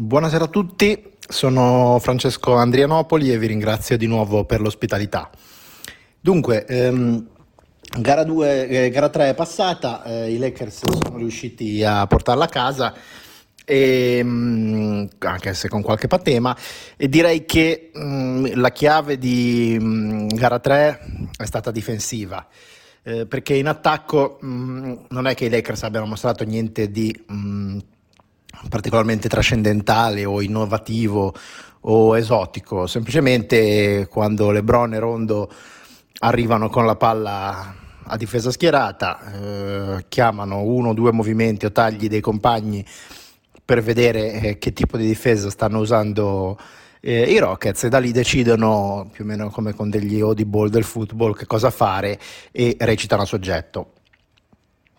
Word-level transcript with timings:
Buonasera 0.00 0.44
a 0.44 0.48
tutti, 0.48 1.16
sono 1.28 1.98
Francesco 2.00 2.54
Andrianopoli 2.54 3.32
e 3.32 3.38
vi 3.38 3.48
ringrazio 3.48 3.96
di 3.96 4.06
nuovo 4.06 4.44
per 4.44 4.60
l'ospitalità. 4.60 5.28
Dunque, 6.20 6.64
ehm, 6.66 7.26
gara, 7.98 8.22
2, 8.22 8.68
eh, 8.68 8.90
gara 8.90 9.08
3 9.08 9.30
è 9.30 9.34
passata, 9.34 10.04
eh, 10.04 10.32
i 10.32 10.38
Lakers 10.38 10.82
sono 11.02 11.16
riusciti 11.16 11.82
a 11.82 12.06
portarla 12.06 12.44
a 12.44 12.48
casa, 12.48 12.94
e, 13.64 14.22
mh, 14.22 14.28
mm, 14.28 15.04
anche 15.18 15.52
se 15.54 15.68
con 15.68 15.82
qualche 15.82 16.06
patema, 16.06 16.56
e 16.96 17.08
direi 17.08 17.44
che 17.44 17.90
mh, 17.92 18.00
mm, 18.00 18.46
la 18.54 18.70
chiave 18.70 19.18
di 19.18 19.76
mh, 19.80 19.84
mm, 19.84 20.28
gara 20.28 20.60
3 20.60 21.00
è 21.36 21.44
stata 21.44 21.72
difensiva. 21.72 22.46
Eh, 23.02 23.26
perché 23.26 23.54
in 23.54 23.66
attacco 23.66 24.38
non 24.42 25.26
è 25.26 25.34
che 25.34 25.46
i 25.46 25.50
Lakers 25.50 25.82
abbiano 25.82 26.06
mostrato 26.06 26.44
niente 26.44 26.88
di 26.88 27.12
particolarmente 28.68 29.28
trascendentale 29.28 30.24
o 30.24 30.40
innovativo 30.40 31.34
o 31.80 32.16
esotico, 32.16 32.86
semplicemente 32.86 34.08
quando 34.10 34.50
Lebron 34.50 34.94
e 34.94 34.98
Rondo 34.98 35.50
arrivano 36.20 36.68
con 36.68 36.84
la 36.84 36.96
palla 36.96 37.74
a 38.10 38.16
difesa 38.16 38.50
schierata, 38.50 39.20
eh, 39.32 40.04
chiamano 40.08 40.62
uno 40.62 40.90
o 40.90 40.94
due 40.94 41.12
movimenti 41.12 41.66
o 41.66 41.72
tagli 41.72 42.08
dei 42.08 42.20
compagni 42.20 42.84
per 43.64 43.82
vedere 43.82 44.32
eh, 44.40 44.58
che 44.58 44.72
tipo 44.72 44.96
di 44.96 45.06
difesa 45.06 45.50
stanno 45.50 45.78
usando 45.78 46.58
eh, 47.00 47.22
i 47.22 47.38
Rockets 47.38 47.84
e 47.84 47.88
da 47.88 47.98
lì 47.98 48.12
decidono 48.12 49.08
più 49.12 49.24
o 49.24 49.26
meno 49.26 49.50
come 49.50 49.74
con 49.74 49.90
degli 49.90 50.20
audible 50.20 50.70
del 50.70 50.84
football 50.84 51.34
che 51.34 51.46
cosa 51.46 51.70
fare 51.70 52.18
e 52.50 52.76
recitano 52.80 53.22
a 53.22 53.26
soggetto. 53.26 53.92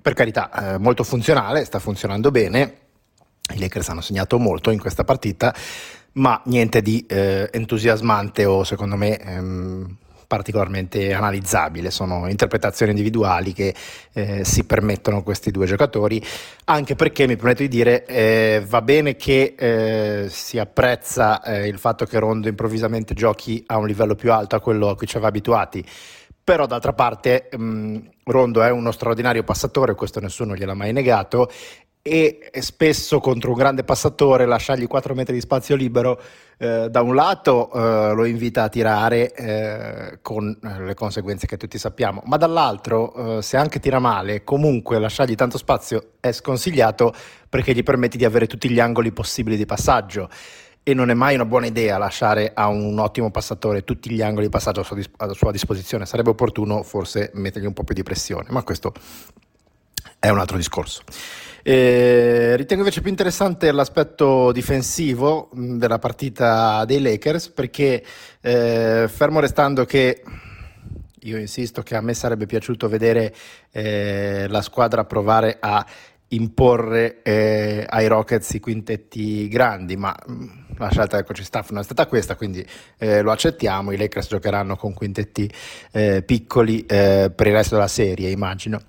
Per 0.02 0.14
carità, 0.14 0.76
eh, 0.76 0.78
molto 0.78 1.04
funzionale, 1.04 1.66
sta 1.66 1.80
funzionando 1.80 2.32
bene, 2.32 2.78
i 3.52 3.60
Lakers 3.60 3.90
hanno 3.90 4.02
segnato 4.02 4.38
molto 4.38 4.72
in 4.72 4.80
questa 4.80 5.04
partita, 5.04 5.54
ma 6.14 6.42
niente 6.46 6.82
di 6.82 7.06
eh, 7.08 7.50
entusiasmante 7.52 8.46
o 8.46 8.64
secondo 8.64 8.96
me 8.96 9.18
ehm, 9.18 9.98
particolarmente 10.30 11.12
analizzabile. 11.12 11.90
Sono 11.90 12.30
interpretazioni 12.30 12.92
individuali 12.92 13.52
che 13.52 13.74
eh, 14.14 14.46
si 14.46 14.64
permettono 14.64 15.24
questi 15.24 15.50
due 15.50 15.66
giocatori, 15.66 16.24
anche 16.66 16.96
perché 16.96 17.26
mi 17.26 17.36
permetto 17.36 17.64
di 17.64 17.68
dire 17.68 18.06
eh, 18.06 18.64
va 18.66 18.84
bene 18.84 19.16
che 19.16 19.56
eh, 19.58 20.28
si 20.30 20.60
apprezza 20.60 21.42
eh, 21.42 21.68
il 21.68 21.80
fatto 21.80 22.06
che 22.06 22.20
Rondo 22.20 22.48
improvvisamente 22.48 23.16
giochi 23.16 23.64
a 23.66 23.78
un 23.78 23.88
livello 23.88 24.14
più 24.14 24.32
alto 24.32 24.56
a 24.56 24.62
quello 24.62 24.90
a 24.90 24.96
cui 24.96 25.08
ci 25.08 25.16
aveva 25.16 25.30
abituati. 25.30 25.84
Però 26.44 26.68
d'altra 26.68 26.94
parte 26.94 27.50
mh, 27.52 27.64
mm, 27.64 27.98
Rondo 28.26 28.62
è 28.62 28.70
uno 28.70 28.92
straordinario 28.92 29.44
passatore, 29.44 29.96
questo 29.96 30.20
nessuno 30.20 30.56
gliel'ha 30.56 30.76
mai 30.76 30.94
negato, 30.94 31.50
e 32.02 32.50
spesso 32.60 33.20
contro 33.20 33.52
un 33.52 33.58
grande 33.58 33.84
passatore 33.84 34.46
lasciargli 34.46 34.88
4 34.88 35.14
metri 35.14 35.34
di 35.34 35.42
spazio 35.42 35.76
libero 35.76 36.20
eh, 36.58 36.88
da 36.90 37.02
un 37.02 37.14
lato 37.14 37.70
eh, 37.72 38.14
lo 38.14 38.24
invita 38.26 38.64
a 38.64 38.70
tirare 38.70 39.34
eh, 39.34 40.20
con 40.22 40.58
eh, 40.64 40.84
le 40.84 40.94
conseguenze 40.94 41.46
che 41.46 41.58
tutti 41.58 41.78
sappiamo 41.78 42.22
ma 42.26 42.38
dall'altro 42.38 43.38
eh, 43.38 43.42
se 43.42 43.58
anche 43.58 43.80
tira 43.80 44.00
male 44.00 44.46
comunque 44.46 44.98
lasciargli 44.98 45.36
tanto 45.36 45.58
spazio 45.58 46.12
è 46.22 46.32
sconsigliato 46.32 47.14
perché 47.50 47.74
gli 47.74 47.84
permette 47.84 48.18
di 48.18 48.26
avere 48.26 48.48
tutti 48.48 48.70
gli 48.70 48.80
angoli 48.80 49.12
possibili 49.12 49.58
di 49.58 49.66
passaggio. 49.66 50.30
E 50.82 50.94
non 50.94 51.10
è 51.10 51.14
mai 51.14 51.36
una 51.36 51.46
buona 51.46 51.66
idea 51.66 51.98
lasciare 51.98 52.52
a 52.54 52.68
un 52.68 52.98
ottimo 53.00 53.32
passatore 53.32 53.84
tutti 53.84 54.10
gli 54.10 54.22
angoli 54.22 54.46
di 54.46 54.52
passaggio 54.52 54.80
a 54.80 54.84
sua, 54.84 54.98
a 55.18 55.34
sua 55.34 55.52
disposizione. 55.52 56.06
Sarebbe 56.06 56.30
opportuno 56.30 56.84
forse 56.84 57.32
mettergli 57.34 57.66
un 57.66 57.74
po' 57.74 57.84
più 57.84 57.94
di 57.94 58.04
pressione 58.04 58.46
ma 58.50 58.64
questo 58.64 58.94
è 60.18 60.30
un 60.30 60.40
altro 60.40 60.58
discorso 60.58 61.04
eh, 61.64 62.56
ritengo 62.56 62.84
invece 62.84 63.02
più 63.02 63.10
interessante 63.10 63.72
l'aspetto 63.72 64.52
difensivo 64.52 65.50
della 65.54 66.00
partita 66.00 66.86
dei 66.86 67.02
Lakers 67.02 67.50
perché 67.50 68.04
eh, 68.42 69.08
fermo 69.08 69.40
restando 69.40 69.86
che 69.86 70.24
io 71.24 71.38
insisto 71.38 71.82
che 71.82 71.96
a 71.96 72.02
me 72.02 72.14
sarebbe 72.14 72.46
piaciuto 72.46 72.88
vedere 72.88 73.34
eh, 73.72 74.46
la 74.48 74.62
squadra 74.62 75.04
provare 75.06 75.58
a 75.60 75.86
imporre 76.30 77.22
eh, 77.24 77.86
ai 77.88 78.08
Rockets 78.08 78.54
i 78.54 78.60
quintetti 78.60 79.48
grandi, 79.48 79.98
ma 79.98 80.16
la 80.78 80.90
scelta 80.92 81.16
del 81.16 81.26
coach 81.26 81.44
staff 81.44 81.72
non 81.72 81.82
è 81.82 81.84
stata 81.84 82.06
questa, 82.06 82.36
quindi 82.36 82.66
eh, 82.98 83.22
lo 83.22 83.32
accettiamo. 83.32 83.92
I 83.92 83.98
Lakers 83.98 84.28
giocheranno 84.28 84.76
con 84.76 84.94
quintetti 84.94 85.52
eh, 85.92 86.22
piccoli 86.22 86.84
per 86.84 87.34
il 87.36 87.54
resto 87.54 87.76
della 87.76 87.88
serie, 87.88 88.30
immagino. 88.30 88.82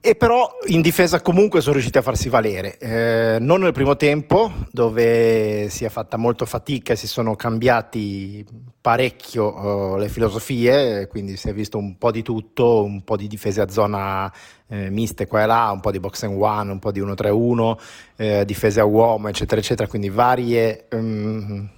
E 0.00 0.14
però 0.14 0.48
in 0.68 0.80
difesa 0.80 1.20
comunque 1.20 1.60
sono 1.60 1.72
riusciti 1.72 1.98
a 1.98 2.02
farsi 2.02 2.28
valere, 2.28 2.78
eh, 2.78 3.38
non 3.40 3.62
nel 3.62 3.72
primo 3.72 3.96
tempo 3.96 4.52
dove 4.70 5.68
si 5.70 5.84
è 5.84 5.88
fatta 5.88 6.16
molto 6.16 6.46
fatica 6.46 6.92
e 6.92 6.96
si 6.96 7.08
sono 7.08 7.34
cambiati 7.34 8.46
parecchio 8.80 9.54
uh, 9.56 9.96
le 9.96 10.08
filosofie, 10.08 11.08
quindi 11.08 11.36
si 11.36 11.48
è 11.48 11.52
visto 11.52 11.78
un 11.78 11.98
po' 11.98 12.12
di 12.12 12.22
tutto, 12.22 12.84
un 12.84 13.02
po' 13.02 13.16
di 13.16 13.26
difese 13.26 13.60
a 13.60 13.68
zona 13.68 14.32
eh, 14.68 14.88
miste 14.88 15.26
qua 15.26 15.42
e 15.42 15.46
là, 15.46 15.70
un 15.72 15.80
po' 15.80 15.90
di 15.90 15.98
box 15.98 16.22
and 16.22 16.40
one, 16.40 16.70
un 16.70 16.78
po' 16.78 16.92
di 16.92 17.00
1-3-1, 17.00 17.76
eh, 18.16 18.44
difese 18.44 18.78
a 18.78 18.84
uomo, 18.84 19.26
eccetera, 19.26 19.60
eccetera, 19.60 19.88
quindi 19.88 20.10
varie... 20.10 20.86
Um, 20.90 21.70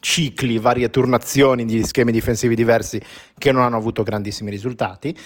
cicli, 0.00 0.58
varie 0.58 0.88
turnazioni 0.90 1.64
di 1.66 1.84
schemi 1.84 2.10
difensivi 2.10 2.56
diversi 2.56 3.00
che 3.36 3.52
non 3.52 3.62
hanno 3.62 3.76
avuto 3.76 4.02
grandissimi 4.02 4.50
risultati. 4.50 5.16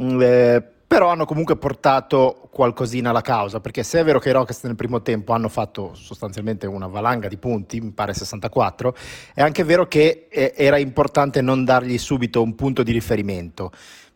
Mm, 0.00 0.20
eh, 0.22 0.64
però 0.92 1.08
hanno 1.08 1.24
comunque 1.24 1.56
portato 1.56 2.50
qualcosina 2.52 3.08
alla 3.08 3.22
causa, 3.22 3.60
perché 3.60 3.82
se 3.82 4.00
è 4.00 4.04
vero 4.04 4.18
che 4.18 4.28
i 4.28 4.32
Rockets 4.32 4.62
nel 4.64 4.76
primo 4.76 5.00
tempo 5.00 5.32
hanno 5.32 5.48
fatto 5.48 5.94
sostanzialmente 5.94 6.66
una 6.66 6.86
valanga 6.86 7.28
di 7.28 7.38
punti, 7.38 7.80
mi 7.80 7.92
pare 7.92 8.12
64, 8.12 8.94
è 9.32 9.40
anche 9.40 9.64
vero 9.64 9.88
che 9.88 10.26
eh, 10.28 10.52
era 10.54 10.76
importante 10.76 11.40
non 11.40 11.64
dargli 11.64 11.96
subito 11.96 12.42
un 12.42 12.54
punto 12.54 12.82
di 12.82 12.92
riferimento, 12.92 13.72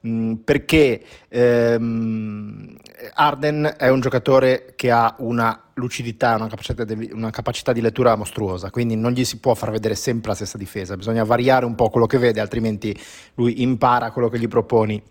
mm, 0.06 0.34
perché 0.34 1.02
ehm, 1.30 2.76
Arden 3.14 3.76
è 3.78 3.88
un 3.88 4.00
giocatore 4.00 4.74
che 4.76 4.90
ha 4.90 5.14
una 5.20 5.58
lucidità, 5.76 6.34
una 6.34 6.48
capacità, 6.48 6.84
di, 6.84 7.10
una 7.10 7.30
capacità 7.30 7.72
di 7.72 7.80
lettura 7.80 8.16
mostruosa, 8.16 8.68
quindi 8.68 8.96
non 8.96 9.12
gli 9.12 9.24
si 9.24 9.38
può 9.38 9.54
far 9.54 9.70
vedere 9.70 9.94
sempre 9.94 10.28
la 10.28 10.34
stessa 10.34 10.58
difesa, 10.58 10.94
bisogna 10.94 11.24
variare 11.24 11.64
un 11.64 11.74
po' 11.74 11.88
quello 11.88 12.06
che 12.06 12.18
vede, 12.18 12.38
altrimenti 12.38 12.94
lui 13.36 13.62
impara 13.62 14.10
quello 14.10 14.28
che 14.28 14.38
gli 14.38 14.46
proponi 14.46 15.02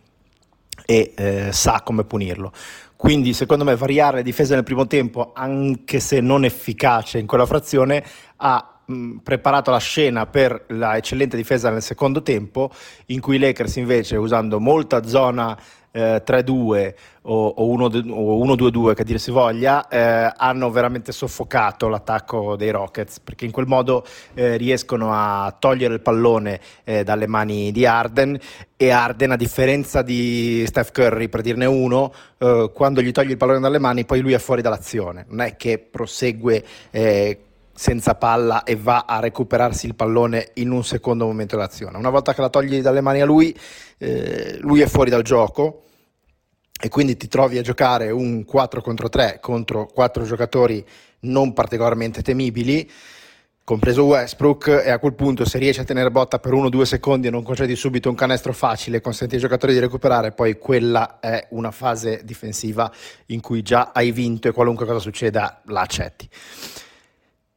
e 0.85 1.13
eh, 1.15 1.49
sa 1.51 1.81
come 1.83 2.03
punirlo. 2.03 2.51
Quindi 2.95 3.33
secondo 3.33 3.63
me 3.63 3.75
variare 3.75 4.17
le 4.17 4.23
difese 4.23 4.55
nel 4.55 4.63
primo 4.63 4.87
tempo, 4.87 5.31
anche 5.33 5.99
se 5.99 6.21
non 6.21 6.45
efficace 6.45 7.19
in 7.19 7.27
quella 7.27 7.45
frazione, 7.45 8.03
ha 8.37 8.79
mh, 8.85 9.17
preparato 9.17 9.71
la 9.71 9.79
scena 9.79 10.25
per 10.27 10.65
la 10.69 10.95
eccellente 10.95 11.35
difesa 11.35 11.69
nel 11.69 11.81
secondo 11.81 12.21
tempo, 12.21 12.71
in 13.07 13.19
cui 13.19 13.35
i 13.35 13.39
Lakers 13.39 13.75
invece 13.75 14.15
usando 14.15 14.59
molta 14.59 15.05
zona 15.05 15.57
eh, 15.95 16.21
3-2 16.25 16.93
o, 17.21 17.47
o 17.47 17.77
1-2-2 17.77 18.93
che 18.93 19.03
dir 19.05 19.19
si 19.19 19.31
voglia, 19.31 19.87
eh, 19.87 20.31
hanno 20.35 20.69
veramente 20.69 21.13
soffocato 21.13 21.87
l'attacco 21.87 22.57
dei 22.57 22.69
Rockets 22.69 23.21
perché 23.21 23.45
in 23.45 23.51
quel 23.51 23.65
modo 23.65 24.05
eh, 24.33 24.57
riescono 24.57 25.11
a 25.13 25.55
togliere 25.57 25.93
il 25.93 26.01
pallone 26.01 26.59
eh, 26.83 27.03
dalle 27.05 27.27
mani 27.27 27.71
di 27.71 27.85
Arden 27.85 28.37
e 28.75 28.89
Arden 28.89 29.31
a 29.31 29.37
differenza 29.37 30.01
di 30.01 30.65
Steph 30.67 30.91
Curry 30.91 31.29
per 31.29 31.41
dirne 31.41 31.65
uno, 31.65 32.13
eh, 32.37 32.69
quando 32.73 33.01
gli 33.01 33.11
toglie 33.11 33.31
il 33.31 33.37
pallone 33.37 33.61
dalle 33.61 33.79
mani 33.79 34.03
poi 34.03 34.19
lui 34.19 34.33
è 34.33 34.39
fuori 34.39 34.61
dall'azione, 34.61 35.25
non 35.29 35.39
è 35.39 35.55
che 35.55 35.79
prosegue 35.79 36.63
eh, 36.91 37.39
senza 37.73 38.15
palla 38.15 38.63
e 38.63 38.75
va 38.75 39.05
a 39.05 39.19
recuperarsi 39.19 39.85
il 39.85 39.95
pallone 39.95 40.51
in 40.55 40.71
un 40.71 40.83
secondo 40.83 41.25
momento 41.25 41.55
dell'azione. 41.55 41.97
Una 41.97 42.09
volta 42.09 42.33
che 42.33 42.39
la 42.39 42.49
togli 42.49 42.81
dalle 42.81 43.01
mani 43.01 43.21
a 43.21 43.25
lui, 43.25 43.57
eh, 43.97 44.57
lui 44.61 44.81
è 44.81 44.87
fuori 44.87 45.09
dal 45.09 45.23
gioco 45.23 45.84
e 46.81 46.89
quindi 46.89 47.15
ti 47.15 47.27
trovi 47.27 47.57
a 47.57 47.61
giocare 47.61 48.11
un 48.11 48.43
4 48.43 48.81
contro 48.81 49.07
3 49.07 49.39
contro 49.41 49.85
4 49.85 50.23
giocatori 50.25 50.85
non 51.25 51.53
particolarmente 51.53 52.21
temibili, 52.21 52.89
compreso 53.63 54.03
Westbrook, 54.03 54.83
e 54.85 54.91
a 54.91 54.99
quel 54.99 55.13
punto 55.13 55.43
se 55.43 55.57
riesci 55.57 55.79
a 55.79 55.83
tenere 55.83 56.11
botta 56.11 56.39
per 56.39 56.53
1-2 56.53 56.83
secondi 56.83 57.27
e 57.27 57.31
non 57.31 57.43
concedi 57.43 57.75
subito 57.75 58.09
un 58.09 58.15
canestro 58.15 58.53
facile, 58.53 59.01
consenti 59.01 59.35
ai 59.35 59.41
giocatori 59.41 59.73
di 59.73 59.79
recuperare, 59.79 60.31
poi 60.31 60.57
quella 60.57 61.19
è 61.19 61.47
una 61.51 61.71
fase 61.71 62.21
difensiva 62.23 62.91
in 63.27 63.41
cui 63.41 63.61
già 63.61 63.91
hai 63.93 64.11
vinto 64.11 64.47
e 64.47 64.51
qualunque 64.51 64.85
cosa 64.85 64.99
succeda 64.99 65.61
la 65.65 65.81
accetti. 65.81 66.29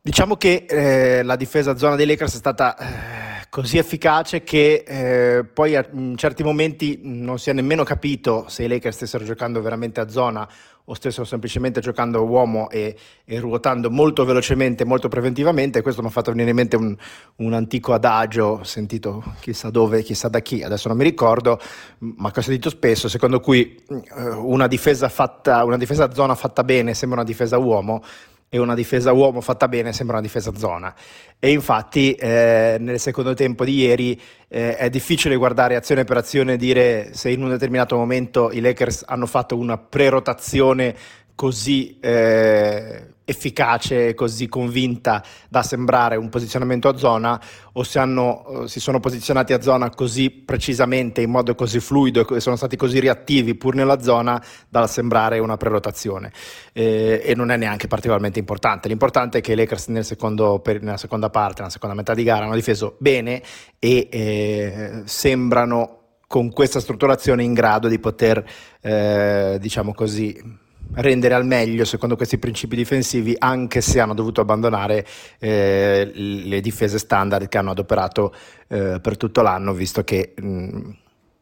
Diciamo 0.01 0.37
che 0.37 0.65
eh, 0.67 1.23
la 1.23 1.37
difesa 1.37 1.77
zona 1.77 1.95
dei 1.95 2.07
Lakers 2.07 2.35
è 2.35 2.39
stata 2.39 2.77
eh, 2.79 3.28
così 3.51 3.79
efficace 3.79 4.43
che 4.43 4.85
eh, 4.87 5.45
poi 5.45 5.79
in 5.93 6.17
certi 6.17 6.43
momenti 6.43 7.01
non 7.03 7.39
si 7.39 7.51
è 7.51 7.53
nemmeno 7.53 7.83
capito 7.83 8.45
se 8.49 8.65
i 8.65 8.69
Lakers 8.69 8.97
stessero 8.97 9.25
giocando 9.25 9.63
veramente 9.63 10.01
a 10.01 10.09
zona 10.09 10.49
o 10.91 10.95
stessero 10.95 11.25
semplicemente 11.25 11.81
giocando 11.81 12.19
a 12.19 12.23
uomo 12.23 12.71
e, 12.71 12.97
e 13.25 13.41
ruotando 13.41 13.91
molto 13.91 14.25
velocemente, 14.25 14.87
molto 14.87 15.09
preventivamente. 15.09 15.83
Questo 15.83 16.01
mi 16.01 16.09
ha 16.09 16.11
fatto 16.11 16.31
venire 16.31 16.49
in 16.51 16.57
mente 16.57 16.77
un, 16.77 16.97
un, 17.37 17.53
antico 17.53 17.93
adagio 17.93 18.65
sentito 18.65 19.23
chissà 19.41 19.69
dove, 19.69 20.03
chissà 20.03 20.29
da 20.29 20.41
chi, 20.41 20.63
adesso 20.63 20.89
non 20.89 20.97
mi 20.97 21.05
ricordo, 21.05 21.61
ma 21.99 22.31
che 22.31 22.39
ho 22.39 22.43
sentito 22.43 22.71
spesso, 22.71 23.09
secondo 23.09 23.41
cui 23.41 23.85
eh, 23.87 24.29
una 24.31 24.67
difesa, 24.67 25.11
fatta, 25.11 25.63
una 25.65 25.77
difesa 25.77 26.05
a 26.05 26.15
zona 26.15 26.35
fatta 26.35 26.65
bene 26.65 26.95
sembra 26.95 27.21
una 27.21 27.29
difesa 27.29 27.57
a 27.57 27.59
uomo 27.59 28.03
e 28.49 28.59
una 28.59 28.75
difesa 28.75 29.13
uomo 29.13 29.41
fatta 29.41 29.69
bene 29.69 29.93
sembra 29.93 30.17
una 30.17 30.27
difesa 30.27 30.55
zona. 30.55 30.95
E 31.39 31.51
infatti 31.51 32.13
eh, 32.15 32.77
nel 32.81 32.99
secondo 32.99 33.35
tempo 33.35 33.65
di 33.65 33.75
ieri 33.75 34.21
eh, 34.49 34.77
è 34.77 34.91
difficile 34.91 35.37
guardare 35.37 35.77
azione 35.77 36.05
per 36.05 36.17
azione 36.17 36.55
e 36.55 36.57
dire 36.57 37.11
se 37.13 37.31
in 37.31 37.43
un 37.43 37.51
determinato 37.51 37.97
momento 37.97 38.51
i 38.51 38.61
Lakers 38.61 39.05
hanno 39.07 39.27
fatto 39.27 39.57
una 39.57 39.77
prerotazione 39.77 40.97
così 41.39 42.01
eh, 42.01 43.15
efficace, 43.25 44.13
così 44.15 44.49
convinta 44.49 45.23
da 45.49 45.63
sembrare 45.63 46.17
un 46.17 46.29
posizionamento 46.31 46.89
a 46.89 46.97
zona 46.97 47.41
o 47.75 47.85
se 47.85 48.01
hanno, 48.01 48.65
eh, 48.65 48.69
si 48.69 48.81
sono 48.81 48.99
posizionati 48.99 49.53
a 49.53 49.61
zona 49.61 49.89
così 49.91 50.31
precisamente, 50.31 51.21
in 51.21 51.31
modo 51.31 51.55
così 51.55 51.79
fluido 51.79 52.27
e 52.27 52.41
sono 52.41 52.57
stati 52.57 52.75
così 52.75 52.99
reattivi 52.99 53.55
pur 53.55 53.77
nella 53.77 54.01
zona 54.01 54.43
da 54.69 54.89
sembrare 54.89 55.39
una 55.39 55.57
prerotazione 55.57 56.33
eh, 56.73 57.23
e 57.25 57.37
non 57.37 57.53
è 57.53 57.57
neanche 57.57 57.87
particolarmente 57.87 58.41
importante. 58.41 58.89
L'importante 58.89 59.39
è 59.39 59.41
che 59.41 59.53
i 59.53 59.57
Lakers 59.57 59.87
nel 59.89 60.05
secondo, 60.05 60.59
per, 60.59 60.83
nella 60.83 60.97
seconda 60.97 61.31
parte, 61.31 61.61
nella 61.61 61.73
seconda 61.73 61.95
metà 61.95 62.15
di 62.15 62.25
gara 62.25 62.47
hanno 62.47 62.57
difeso 62.57 62.97
bene 62.99 63.41
e 63.79 64.09
eh, 64.11 65.03
sembrano 65.05 65.99
con 66.27 66.51
questa 66.51 66.81
strutturazione 66.81 67.45
in 67.45 67.53
grado 67.53 67.87
di 67.87 68.01
poter, 68.01 68.45
eh, 68.81 69.57
diciamo 69.61 69.95
così, 69.95 70.67
rendere 70.95 71.35
al 71.35 71.47
meglio 71.47 71.85
secondo 71.85 72.17
questi 72.17 72.39
principi 72.39 72.77
difensivi 72.77 73.35
anche 73.39 73.81
se 73.81 74.01
hanno 74.01 74.15
dovuto 74.15 74.41
abbandonare 74.41 75.07
eh, 75.39 76.11
le 76.15 76.61
difese 76.61 76.99
standard 76.99 77.49
che 77.49 77.59
hanno 77.59 77.71
adoperato 77.71 78.35
eh, 78.69 78.99
per 79.01 79.17
tutto 79.17 79.43
l'anno 79.43 79.73
visto 79.73 80.03
che 80.03 80.35
mh, 80.37 80.91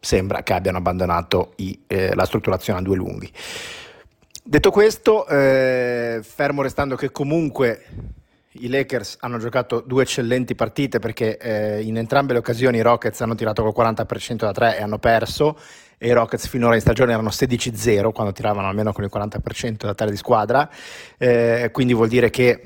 sembra 0.01 0.43
che 0.43 0.53
abbiano 0.53 0.79
abbandonato 0.79 1.53
i, 1.57 1.79
eh, 1.87 2.15
la 2.15 2.25
strutturazione 2.25 2.79
a 2.79 2.83
due 2.83 2.97
lunghi. 2.97 3.31
Detto 4.49 4.71
questo, 4.71 5.27
eh, 5.27 6.21
fermo 6.23 6.63
restando 6.63 6.95
che 6.95 7.11
comunque 7.11 7.85
i 8.61 8.69
Lakers 8.69 9.17
hanno 9.21 9.39
giocato 9.39 9.81
due 9.81 10.03
eccellenti 10.03 10.55
partite 10.55 10.99
perché 10.99 11.37
eh, 11.39 11.83
in 11.83 11.97
entrambe 11.97 12.33
le 12.33 12.39
occasioni 12.39 12.79
i 12.79 12.83
Rockets 12.83 13.21
hanno 13.21 13.35
tirato 13.35 13.63
col 13.63 13.85
40% 13.85 14.37
da 14.37 14.53
3 14.53 14.79
e 14.79 14.83
hanno 14.83 14.99
perso. 14.99 15.59
E 15.99 16.09
i 16.09 16.13
Rockets 16.13 16.47
finora 16.49 16.75
in 16.75 16.81
stagione 16.81 17.13
erano 17.13 17.31
16-0 17.31 18.13
quando 18.13 18.33
tiravano 18.33 18.69
almeno 18.69 18.93
con 18.93 19.05
il 19.05 19.11
40% 19.13 19.77
da 19.77 19.95
3 19.95 20.11
di 20.11 20.17
squadra, 20.17 20.69
eh, 21.17 21.71
quindi 21.73 21.95
vuol 21.95 22.09
dire 22.09 22.29
che 22.29 22.61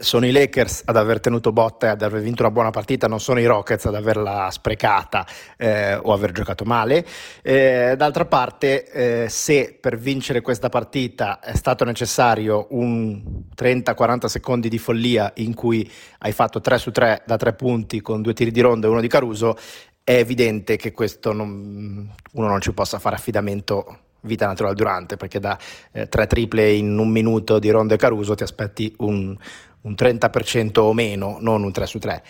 sono 0.00 0.26
i 0.26 0.32
Lakers 0.32 0.82
ad 0.84 0.96
aver 0.96 1.20
tenuto 1.20 1.52
botta 1.52 1.86
e 1.86 1.90
ad 1.90 2.02
aver 2.02 2.20
vinto 2.22 2.42
una 2.42 2.50
buona 2.50 2.70
partita, 2.70 3.06
non 3.08 3.20
sono 3.20 3.40
i 3.40 3.46
Rockets 3.46 3.86
ad 3.86 3.94
averla 3.94 4.48
sprecata 4.50 5.26
eh, 5.56 5.94
o 5.94 6.12
aver 6.12 6.32
giocato 6.32 6.64
male. 6.64 7.06
Eh, 7.42 7.94
d'altra 7.96 8.24
parte, 8.24 8.90
eh, 8.90 9.28
se 9.28 9.76
per 9.80 9.98
vincere 9.98 10.40
questa 10.40 10.68
partita 10.68 11.40
è 11.40 11.54
stato 11.54 11.84
necessario 11.84 12.66
un 12.70 13.44
30-40 13.56 14.26
secondi 14.26 14.68
di 14.68 14.78
follia 14.78 15.32
in 15.36 15.54
cui 15.54 15.90
hai 16.18 16.32
fatto 16.32 16.60
3 16.60 16.78
su 16.78 16.90
3 16.90 17.22
da 17.26 17.36
3 17.36 17.52
punti 17.54 18.00
con 18.00 18.22
due 18.22 18.34
tiri 18.34 18.50
di 18.50 18.60
ronda 18.60 18.86
e 18.86 18.90
uno 18.90 19.00
di 19.00 19.08
Caruso, 19.08 19.56
è 20.04 20.14
evidente 20.14 20.76
che 20.76 20.92
questo 20.92 21.32
non, 21.32 22.10
uno 22.32 22.48
non 22.48 22.60
ci 22.60 22.72
possa 22.72 22.98
fare 22.98 23.14
affidamento 23.14 23.98
vita 24.22 24.46
naturale 24.46 24.74
durante, 24.74 25.16
perché 25.16 25.38
da 25.38 25.58
eh, 25.92 26.08
tre 26.08 26.26
triple 26.26 26.72
in 26.72 26.98
un 26.98 27.08
minuto 27.08 27.58
di 27.58 27.70
Ronde 27.70 27.96
Caruso 27.96 28.34
ti 28.34 28.42
aspetti 28.42 28.94
un, 28.98 29.36
un 29.82 29.92
30% 29.92 30.80
o 30.80 30.92
meno, 30.92 31.36
non 31.40 31.62
un 31.62 31.72
3 31.72 31.86
su 31.86 31.98
3. 31.98 32.22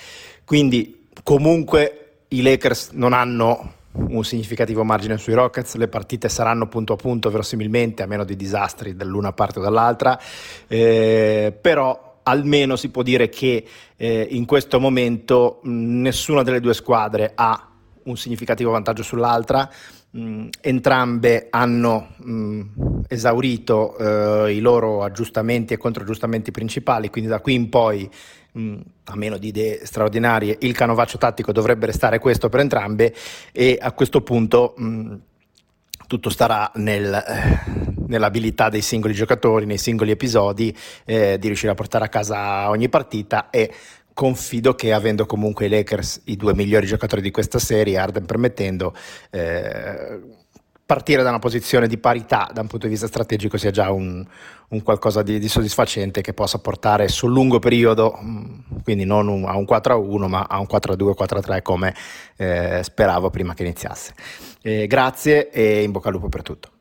Quindi 0.45 1.09
comunque 1.23 2.25
i 2.29 2.43
Lakers 2.43 2.91
non 2.93 3.13
hanno 3.13 3.75
un 3.95 4.25
significativo 4.25 4.85
margine 4.85 5.19
sui 5.19 5.35
Rockets, 5.35 5.75
le 5.75 5.89
partite 5.89 6.29
saranno 6.29 6.67
punto 6.67 6.95
a 6.95 6.97
punto 6.97 7.31
verosimilmente, 7.31 8.03
a 8.03 8.07
meno 8.07 8.25
di 8.25 8.37
disastri 8.37 8.97
dall'una 8.97 9.33
parte 9.33 9.59
o 9.59 9.63
dall'altra, 9.63 10.19
eh, 10.67 11.57
però 11.59 12.21
almeno 12.23 12.77
si 12.77 12.89
può 12.89 13.03
dire 13.03 13.29
che 13.29 13.65
eh, 13.97 14.27
in 14.31 14.47
questo 14.47 14.81
momento 14.81 15.61
mh, 15.63 16.01
nessuna 16.01 16.43
delle 16.43 16.61
due 16.61 16.75
squadre 16.75 17.33
ha 17.35 17.72
un 18.05 18.17
significativo 18.17 18.71
vantaggio 18.71 19.03
sull'altra, 19.03 19.69
mh, 20.11 20.49
entrambe 20.61 21.49
hanno 21.51 22.09
mh, 22.17 22.63
esaurito 23.09 23.97
eh, 24.47 24.55
i 24.55 24.61
loro 24.61 25.03
aggiustamenti 25.03 25.75
e 25.75 25.79
controaggiustamenti 25.79 26.51
principali, 26.51 27.11
quindi 27.11 27.31
da 27.31 27.41
qui 27.41 27.55
in 27.55 27.69
poi, 27.69 28.09
mh, 28.53 28.77
a 29.05 29.17
meno 29.17 29.39
di 29.39 29.49
idee 29.49 29.85
straordinarie, 29.85 30.59
il 30.61 30.73
canovaccio 30.73 31.19
tattico 31.19 31.53
dovrebbe 31.53 31.87
restare 31.87 32.19
questo 32.19 32.49
per 32.49 32.61
entrambe 32.61 33.15
e 33.53 33.79
a 33.81 33.93
questo 33.93 34.23
punto 34.23 34.75
tutto 36.13 36.29
starà 36.29 36.71
nel, 36.75 37.25
nell'abilità 38.07 38.69
dei 38.69 38.83
singoli 38.83 39.15
giocatori, 39.15 39.65
nei 39.65 39.79
singoli 39.79 40.11
episodi, 40.11 40.77
eh, 41.07 41.39
di 41.39 41.47
riuscire 41.47 41.73
a 41.73 41.75
portare 41.75 42.05
a 42.05 42.09
casa 42.09 42.69
ogni 42.69 42.91
partita 42.91 43.49
e 43.49 43.73
confido 44.15 44.75
che 44.75 44.93
avendo 44.93 45.27
comunque 45.27 45.67
i 45.67 45.69
Lakers 45.69 46.23
i 46.25 46.37
due 46.37 46.55
migliori 46.55 46.87
giocatori 46.87 47.23
di 47.23 47.31
questa 47.31 47.59
serie, 47.59 47.99
Arden 47.99 48.27
permettendo, 48.27 48.95
eh, 49.31 50.21
partire 50.85 51.23
da 51.23 51.31
una 51.31 51.39
posizione 51.39 51.87
di 51.87 51.97
parità 51.97 52.51
da 52.53 52.61
un 52.61 52.67
punto 52.67 52.85
di 52.87 52.93
vista 52.93 53.07
strategico 53.07 53.57
sia 53.57 53.71
già 53.71 53.91
un, 53.91 54.23
un 54.69 54.83
qualcosa 54.83 55.23
di, 55.23 55.39
di, 55.39 55.49
soddisfacente 55.49 56.21
che 56.21 56.35
possa 56.35 56.59
portare 56.59 57.09
sul 57.09 57.33
lungo 57.33 57.59
periodo, 57.59 58.19
mm, 58.23 58.45
quindi 58.83 59.05
non 59.05 59.29
un, 59.29 59.47
a 59.47 59.57
un 59.57 59.65
4-1 59.65 60.27
ma 60.27 60.47
a 60.49 60.59
un 60.59 60.67
4-2, 60.71 61.15
4-3 61.19 61.63
come 61.63 61.95
eh, 62.37 62.81
speravo 62.83 63.31
prima 63.31 63.55
che 63.55 63.63
iniziasse. 63.63 64.13
Eh, 64.61 64.87
grazie 64.87 65.51
e 65.51 65.83
in 65.83 65.93
bocca 65.93 66.09
al 66.09 66.15
lupo 66.15 66.29
per 66.29 66.43
tutto. 66.43 66.72